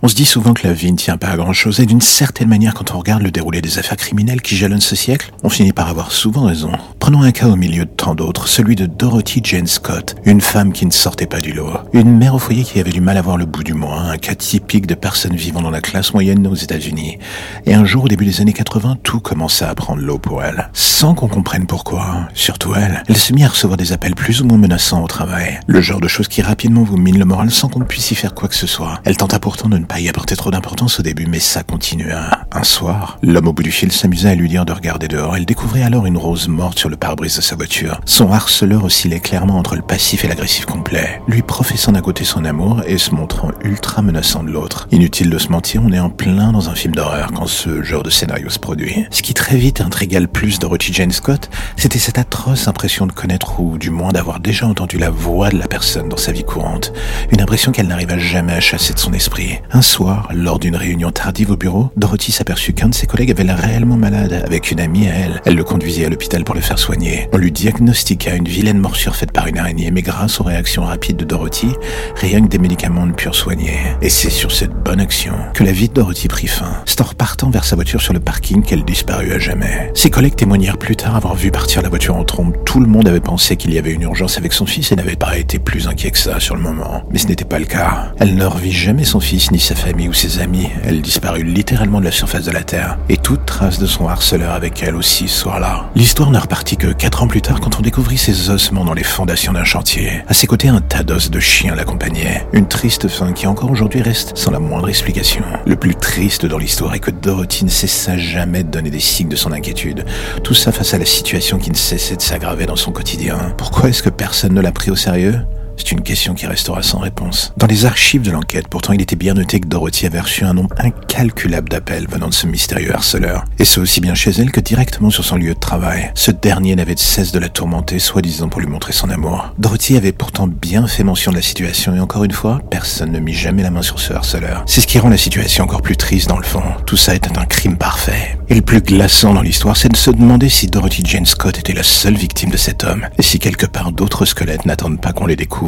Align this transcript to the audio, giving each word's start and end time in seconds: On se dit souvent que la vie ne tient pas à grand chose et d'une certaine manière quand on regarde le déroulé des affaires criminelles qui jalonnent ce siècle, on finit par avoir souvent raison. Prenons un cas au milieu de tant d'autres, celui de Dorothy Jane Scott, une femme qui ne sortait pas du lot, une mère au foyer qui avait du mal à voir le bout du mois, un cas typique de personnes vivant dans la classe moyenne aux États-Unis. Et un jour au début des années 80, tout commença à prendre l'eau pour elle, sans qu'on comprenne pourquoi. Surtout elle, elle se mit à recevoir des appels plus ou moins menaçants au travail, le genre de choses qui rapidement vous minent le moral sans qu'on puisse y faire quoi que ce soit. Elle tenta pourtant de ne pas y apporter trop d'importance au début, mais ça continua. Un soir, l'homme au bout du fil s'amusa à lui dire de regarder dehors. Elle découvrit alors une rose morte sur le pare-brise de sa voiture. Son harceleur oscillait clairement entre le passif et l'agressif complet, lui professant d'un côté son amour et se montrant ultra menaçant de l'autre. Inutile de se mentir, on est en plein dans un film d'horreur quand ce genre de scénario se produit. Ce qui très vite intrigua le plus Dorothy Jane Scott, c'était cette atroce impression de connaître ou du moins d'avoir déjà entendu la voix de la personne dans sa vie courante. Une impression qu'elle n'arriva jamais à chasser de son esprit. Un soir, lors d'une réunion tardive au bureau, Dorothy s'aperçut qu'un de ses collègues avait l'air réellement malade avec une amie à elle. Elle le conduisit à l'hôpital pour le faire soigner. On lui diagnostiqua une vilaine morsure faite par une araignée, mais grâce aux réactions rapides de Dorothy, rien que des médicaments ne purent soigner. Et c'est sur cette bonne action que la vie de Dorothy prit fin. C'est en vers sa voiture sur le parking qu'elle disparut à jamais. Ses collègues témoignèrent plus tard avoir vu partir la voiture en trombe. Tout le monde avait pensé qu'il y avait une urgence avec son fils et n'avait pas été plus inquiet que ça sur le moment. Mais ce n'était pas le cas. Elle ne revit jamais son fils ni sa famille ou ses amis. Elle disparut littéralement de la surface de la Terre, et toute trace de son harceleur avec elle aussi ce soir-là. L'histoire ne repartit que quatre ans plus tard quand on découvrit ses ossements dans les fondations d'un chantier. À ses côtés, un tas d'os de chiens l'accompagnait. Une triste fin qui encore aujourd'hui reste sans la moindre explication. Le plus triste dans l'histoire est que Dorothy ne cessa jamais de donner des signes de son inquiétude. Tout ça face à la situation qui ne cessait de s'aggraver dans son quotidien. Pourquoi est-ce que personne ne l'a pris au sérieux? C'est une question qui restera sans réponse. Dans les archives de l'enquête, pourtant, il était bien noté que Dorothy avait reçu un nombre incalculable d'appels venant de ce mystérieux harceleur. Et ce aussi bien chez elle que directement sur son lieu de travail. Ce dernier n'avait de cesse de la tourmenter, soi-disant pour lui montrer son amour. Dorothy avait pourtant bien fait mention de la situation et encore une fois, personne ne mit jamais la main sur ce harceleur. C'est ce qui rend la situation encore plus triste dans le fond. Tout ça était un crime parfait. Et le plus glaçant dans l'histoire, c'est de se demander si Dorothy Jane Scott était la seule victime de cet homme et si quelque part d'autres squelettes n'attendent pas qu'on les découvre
On 0.00 0.06
se 0.06 0.14
dit 0.14 0.24
souvent 0.24 0.54
que 0.54 0.64
la 0.64 0.72
vie 0.72 0.92
ne 0.92 0.96
tient 0.96 1.16
pas 1.16 1.30
à 1.30 1.36
grand 1.36 1.52
chose 1.52 1.80
et 1.80 1.86
d'une 1.86 2.00
certaine 2.00 2.48
manière 2.48 2.72
quand 2.72 2.94
on 2.94 2.98
regarde 2.98 3.20
le 3.20 3.32
déroulé 3.32 3.60
des 3.60 3.80
affaires 3.80 3.96
criminelles 3.96 4.42
qui 4.42 4.56
jalonnent 4.56 4.80
ce 4.80 4.94
siècle, 4.94 5.32
on 5.42 5.48
finit 5.48 5.72
par 5.72 5.88
avoir 5.88 6.12
souvent 6.12 6.44
raison. 6.44 6.70
Prenons 7.00 7.22
un 7.22 7.32
cas 7.32 7.48
au 7.48 7.56
milieu 7.56 7.84
de 7.84 7.90
tant 7.90 8.14
d'autres, 8.14 8.46
celui 8.46 8.76
de 8.76 8.86
Dorothy 8.86 9.40
Jane 9.42 9.66
Scott, 9.66 10.14
une 10.24 10.40
femme 10.40 10.72
qui 10.72 10.86
ne 10.86 10.92
sortait 10.92 11.26
pas 11.26 11.40
du 11.40 11.52
lot, 11.52 11.78
une 11.92 12.16
mère 12.16 12.36
au 12.36 12.38
foyer 12.38 12.62
qui 12.62 12.78
avait 12.78 12.92
du 12.92 13.00
mal 13.00 13.16
à 13.16 13.22
voir 13.22 13.36
le 13.36 13.44
bout 13.44 13.64
du 13.64 13.74
mois, 13.74 14.02
un 14.02 14.18
cas 14.18 14.36
typique 14.36 14.86
de 14.86 14.94
personnes 14.94 15.34
vivant 15.34 15.62
dans 15.62 15.70
la 15.70 15.80
classe 15.80 16.12
moyenne 16.14 16.46
aux 16.46 16.54
États-Unis. 16.54 17.18
Et 17.66 17.74
un 17.74 17.84
jour 17.84 18.04
au 18.04 18.08
début 18.08 18.24
des 18.24 18.40
années 18.40 18.52
80, 18.52 18.98
tout 19.02 19.18
commença 19.18 19.68
à 19.68 19.74
prendre 19.74 20.00
l'eau 20.00 20.18
pour 20.18 20.44
elle, 20.44 20.70
sans 20.74 21.14
qu'on 21.14 21.28
comprenne 21.28 21.66
pourquoi. 21.66 22.28
Surtout 22.34 22.72
elle, 22.76 23.02
elle 23.08 23.16
se 23.16 23.32
mit 23.32 23.42
à 23.42 23.48
recevoir 23.48 23.76
des 23.76 23.92
appels 23.92 24.14
plus 24.14 24.42
ou 24.42 24.46
moins 24.46 24.58
menaçants 24.58 25.02
au 25.02 25.08
travail, 25.08 25.58
le 25.66 25.80
genre 25.80 26.00
de 26.00 26.06
choses 26.06 26.28
qui 26.28 26.40
rapidement 26.40 26.84
vous 26.84 26.98
minent 26.98 27.18
le 27.18 27.24
moral 27.24 27.50
sans 27.50 27.68
qu'on 27.68 27.80
puisse 27.80 28.12
y 28.12 28.14
faire 28.14 28.34
quoi 28.34 28.48
que 28.48 28.54
ce 28.54 28.68
soit. 28.68 29.00
Elle 29.02 29.16
tenta 29.16 29.40
pourtant 29.40 29.68
de 29.68 29.78
ne 29.78 29.87
pas 29.88 30.00
y 30.00 30.08
apporter 30.08 30.36
trop 30.36 30.50
d'importance 30.50 31.00
au 31.00 31.02
début, 31.02 31.26
mais 31.26 31.38
ça 31.38 31.62
continua. 31.62 32.42
Un 32.52 32.62
soir, 32.62 33.18
l'homme 33.22 33.48
au 33.48 33.52
bout 33.52 33.62
du 33.62 33.72
fil 33.72 33.90
s'amusa 33.90 34.30
à 34.30 34.34
lui 34.34 34.48
dire 34.48 34.66
de 34.66 34.72
regarder 34.72 35.08
dehors. 35.08 35.36
Elle 35.36 35.46
découvrit 35.46 35.82
alors 35.82 36.06
une 36.06 36.18
rose 36.18 36.46
morte 36.46 36.78
sur 36.78 36.90
le 36.90 36.96
pare-brise 36.96 37.36
de 37.36 37.40
sa 37.40 37.56
voiture. 37.56 38.00
Son 38.04 38.30
harceleur 38.30 38.84
oscillait 38.84 39.20
clairement 39.20 39.56
entre 39.56 39.76
le 39.76 39.82
passif 39.82 40.24
et 40.24 40.28
l'agressif 40.28 40.66
complet, 40.66 41.22
lui 41.26 41.42
professant 41.42 41.92
d'un 41.92 42.02
côté 42.02 42.24
son 42.24 42.44
amour 42.44 42.82
et 42.86 42.98
se 42.98 43.14
montrant 43.14 43.50
ultra 43.64 44.02
menaçant 44.02 44.44
de 44.44 44.50
l'autre. 44.50 44.86
Inutile 44.92 45.30
de 45.30 45.38
se 45.38 45.48
mentir, 45.48 45.82
on 45.82 45.92
est 45.92 45.98
en 45.98 46.10
plein 46.10 46.52
dans 46.52 46.68
un 46.68 46.74
film 46.74 46.94
d'horreur 46.94 47.30
quand 47.34 47.46
ce 47.46 47.82
genre 47.82 48.02
de 48.02 48.10
scénario 48.10 48.50
se 48.50 48.58
produit. 48.58 49.06
Ce 49.10 49.22
qui 49.22 49.32
très 49.32 49.56
vite 49.56 49.80
intrigua 49.80 50.20
le 50.20 50.26
plus 50.26 50.58
Dorothy 50.58 50.92
Jane 50.92 51.12
Scott, 51.12 51.48
c'était 51.76 51.98
cette 51.98 52.18
atroce 52.18 52.68
impression 52.68 53.06
de 53.06 53.12
connaître 53.12 53.58
ou 53.60 53.78
du 53.78 53.90
moins 53.90 54.12
d'avoir 54.12 54.40
déjà 54.40 54.66
entendu 54.66 54.98
la 54.98 55.10
voix 55.10 55.48
de 55.48 55.58
la 55.58 55.66
personne 55.66 56.08
dans 56.10 56.16
sa 56.18 56.32
vie 56.32 56.44
courante. 56.44 56.92
Une 57.30 57.40
impression 57.40 57.72
qu'elle 57.72 57.88
n'arriva 57.88 58.18
jamais 58.18 58.52
à 58.52 58.60
chasser 58.60 58.92
de 58.92 58.98
son 58.98 59.12
esprit. 59.12 59.58
Un 59.78 59.82
soir, 59.82 60.28
lors 60.34 60.58
d'une 60.58 60.74
réunion 60.74 61.12
tardive 61.12 61.52
au 61.52 61.56
bureau, 61.56 61.92
Dorothy 61.96 62.32
s'aperçut 62.32 62.72
qu'un 62.72 62.88
de 62.88 62.94
ses 62.96 63.06
collègues 63.06 63.30
avait 63.30 63.44
l'air 63.44 63.58
réellement 63.58 63.96
malade 63.96 64.42
avec 64.44 64.72
une 64.72 64.80
amie 64.80 65.06
à 65.06 65.14
elle. 65.14 65.40
Elle 65.44 65.54
le 65.54 65.62
conduisit 65.62 66.04
à 66.04 66.08
l'hôpital 66.08 66.42
pour 66.42 66.56
le 66.56 66.60
faire 66.60 66.80
soigner. 66.80 67.28
On 67.32 67.36
lui 67.36 67.52
diagnostiqua 67.52 68.34
une 68.34 68.48
vilaine 68.48 68.80
morsure 68.80 69.14
faite 69.14 69.30
par 69.30 69.46
une 69.46 69.56
araignée, 69.56 69.92
mais 69.92 70.02
grâce 70.02 70.40
aux 70.40 70.42
réactions 70.42 70.82
rapides 70.82 71.18
de 71.18 71.24
Dorothy, 71.24 71.68
rien 72.16 72.42
que 72.42 72.48
des 72.48 72.58
médicaments 72.58 73.06
ne 73.06 73.12
purent 73.12 73.36
soigner. 73.36 73.78
Et 74.02 74.08
c'est 74.08 74.30
sur 74.30 74.50
cette 74.50 74.72
bonne 74.72 74.98
action 74.98 75.34
que 75.54 75.62
la 75.62 75.70
vie 75.70 75.88
de 75.88 75.94
Dorothy 75.94 76.26
prit 76.26 76.48
fin. 76.48 76.82
C'est 76.84 77.00
en 77.00 77.50
vers 77.50 77.64
sa 77.64 77.76
voiture 77.76 78.00
sur 78.00 78.12
le 78.12 78.20
parking 78.20 78.62
qu'elle 78.62 78.84
disparut 78.84 79.32
à 79.32 79.38
jamais. 79.38 79.90
Ses 79.94 80.10
collègues 80.10 80.34
témoignèrent 80.34 80.78
plus 80.78 80.96
tard 80.96 81.14
avoir 81.14 81.34
vu 81.34 81.50
partir 81.50 81.82
la 81.82 81.88
voiture 81.88 82.16
en 82.16 82.24
trombe. 82.24 82.54
Tout 82.64 82.80
le 82.80 82.86
monde 82.86 83.06
avait 83.06 83.20
pensé 83.20 83.56
qu'il 83.56 83.72
y 83.72 83.78
avait 83.78 83.92
une 83.92 84.02
urgence 84.02 84.38
avec 84.38 84.52
son 84.52 84.66
fils 84.66 84.90
et 84.90 84.96
n'avait 84.96 85.16
pas 85.16 85.38
été 85.38 85.58
plus 85.58 85.86
inquiet 85.86 86.10
que 86.10 86.18
ça 86.18 86.40
sur 86.40 86.56
le 86.56 86.62
moment. 86.62 87.04
Mais 87.10 87.18
ce 87.18 87.26
n'était 87.28 87.44
pas 87.44 87.58
le 87.58 87.64
cas. 87.66 88.12
Elle 88.18 88.34
ne 88.34 88.44
revit 88.44 88.72
jamais 88.72 89.04
son 89.04 89.20
fils 89.20 89.50
ni 89.50 89.58
sa 89.68 89.74
famille 89.74 90.08
ou 90.08 90.14
ses 90.14 90.38
amis. 90.40 90.70
Elle 90.82 91.02
disparut 91.02 91.42
littéralement 91.42 92.00
de 92.00 92.06
la 92.06 92.10
surface 92.10 92.46
de 92.46 92.50
la 92.50 92.62
Terre, 92.62 92.96
et 93.10 93.18
toute 93.18 93.44
trace 93.44 93.78
de 93.78 93.84
son 93.84 94.08
harceleur 94.08 94.52
avec 94.52 94.82
elle 94.82 94.96
aussi 94.96 95.28
ce 95.28 95.40
soir-là. 95.40 95.90
L'histoire 95.94 96.30
ne 96.30 96.38
repartit 96.38 96.78
que 96.78 96.86
quatre 96.86 97.22
ans 97.22 97.28
plus 97.28 97.42
tard 97.42 97.60
quand 97.60 97.78
on 97.78 97.82
découvrit 97.82 98.16
ses 98.16 98.48
ossements 98.48 98.86
dans 98.86 98.94
les 98.94 99.02
fondations 99.02 99.52
d'un 99.52 99.64
chantier. 99.64 100.22
À 100.26 100.32
ses 100.32 100.46
côtés, 100.46 100.68
un 100.68 100.80
tas 100.80 101.02
d'os 101.02 101.30
de 101.30 101.38
chiens 101.38 101.74
l'accompagnait. 101.74 102.46
Une 102.54 102.66
triste 102.66 103.08
fin 103.08 103.34
qui 103.34 103.46
encore 103.46 103.70
aujourd'hui 103.70 104.00
reste 104.00 104.38
sans 104.38 104.52
la 104.52 104.58
moindre 104.58 104.88
explication. 104.88 105.44
Le 105.66 105.76
plus 105.76 105.94
triste 105.94 106.46
dans 106.46 106.56
l'histoire 106.56 106.94
est 106.94 107.00
que 107.00 107.10
Dorothy 107.10 107.66
ne 107.66 107.70
cessa 107.70 108.16
jamais 108.16 108.62
de 108.62 108.70
donner 108.70 108.88
des 108.88 109.00
signes 109.00 109.28
de 109.28 109.36
son 109.36 109.52
inquiétude. 109.52 110.06
Tout 110.42 110.54
ça 110.54 110.72
face 110.72 110.94
à 110.94 110.98
la 110.98 111.04
situation 111.04 111.58
qui 111.58 111.70
ne 111.70 111.76
cessait 111.76 112.16
de 112.16 112.22
s'aggraver 112.22 112.64
dans 112.64 112.76
son 112.76 112.90
quotidien. 112.90 113.52
Pourquoi 113.58 113.90
est-ce 113.90 114.02
que 114.02 114.08
personne 114.08 114.54
ne 114.54 114.62
l'a 114.62 114.72
pris 114.72 114.90
au 114.90 114.96
sérieux? 114.96 115.38
C'est 115.78 115.92
une 115.92 116.02
question 116.02 116.34
qui 116.34 116.46
restera 116.46 116.82
sans 116.82 116.98
réponse. 116.98 117.52
Dans 117.56 117.66
les 117.66 117.86
archives 117.86 118.22
de 118.22 118.30
l'enquête, 118.30 118.68
pourtant, 118.68 118.92
il 118.92 119.00
était 119.00 119.16
bien 119.16 119.34
noté 119.34 119.60
que 119.60 119.68
Dorothy 119.68 120.06
avait 120.06 120.20
reçu 120.20 120.44
un 120.44 120.52
nombre 120.52 120.74
incalculable 120.78 121.68
d'appels 121.68 122.06
venant 122.08 122.28
de 122.28 122.34
ce 122.34 122.46
mystérieux 122.46 122.92
harceleur. 122.92 123.44
Et 123.58 123.64
ce 123.64 123.80
aussi 123.80 124.00
bien 124.00 124.14
chez 124.14 124.32
elle 124.32 124.50
que 124.50 124.60
directement 124.60 125.10
sur 125.10 125.24
son 125.24 125.36
lieu 125.36 125.54
de 125.54 125.58
travail. 125.58 126.10
Ce 126.14 126.30
dernier 126.30 126.74
n'avait 126.74 126.96
de 126.96 127.00
cesse 127.00 127.32
de 127.32 127.38
la 127.38 127.48
tourmenter, 127.48 127.98
soi-disant 128.00 128.48
pour 128.48 128.60
lui 128.60 128.66
montrer 128.66 128.92
son 128.92 129.08
amour. 129.08 129.54
Dorothy 129.58 129.96
avait 129.96 130.12
pourtant 130.12 130.48
bien 130.48 130.86
fait 130.86 131.04
mention 131.04 131.30
de 131.30 131.36
la 131.36 131.42
situation 131.42 131.94
et 131.94 132.00
encore 132.00 132.24
une 132.24 132.32
fois, 132.32 132.60
personne 132.70 133.12
ne 133.12 133.20
mit 133.20 133.34
jamais 133.34 133.62
la 133.62 133.70
main 133.70 133.82
sur 133.82 134.00
ce 134.00 134.12
harceleur. 134.12 134.64
C'est 134.66 134.80
ce 134.80 134.86
qui 134.86 134.98
rend 134.98 135.08
la 135.08 135.16
situation 135.16 135.64
encore 135.64 135.82
plus 135.82 135.96
triste 135.96 136.28
dans 136.28 136.38
le 136.38 136.44
fond. 136.44 136.62
Tout 136.86 136.96
ça 136.96 137.14
était 137.14 137.38
un 137.38 137.46
crime 137.46 137.76
parfait. 137.76 138.38
Et 138.48 138.54
le 138.54 138.62
plus 138.62 138.80
glaçant 138.80 139.32
dans 139.32 139.42
l'histoire, 139.42 139.76
c'est 139.76 139.88
de 139.88 139.96
se 139.96 140.10
demander 140.10 140.48
si 140.48 140.66
Dorothy 140.66 141.02
Jane 141.04 141.26
Scott 141.26 141.58
était 141.58 141.72
la 141.72 141.82
seule 141.82 142.16
victime 142.16 142.50
de 142.50 142.56
cet 142.56 142.84
homme 142.84 143.06
et 143.16 143.22
si 143.22 143.38
quelque 143.38 143.66
part 143.66 143.92
d'autres 143.92 144.24
squelettes 144.24 144.66
n'attendent 144.66 145.00
pas 145.00 145.12
qu'on 145.12 145.26
les 145.26 145.36
découvre 145.36 145.67